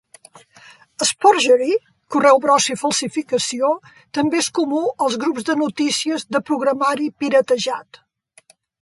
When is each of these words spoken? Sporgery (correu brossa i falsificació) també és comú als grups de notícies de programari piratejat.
Sporgery 1.09 1.75
(correu 2.15 2.39
brossa 2.47 2.73
i 2.77 2.81
falsificació) 2.85 3.71
també 4.21 4.41
és 4.47 4.51
comú 4.61 4.83
als 5.07 5.21
grups 5.27 5.49
de 5.53 5.61
notícies 5.63 6.29
de 6.37 6.45
programari 6.53 7.11
piratejat. 7.23 8.05